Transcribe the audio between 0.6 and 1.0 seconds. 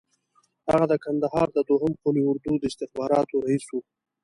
هغه د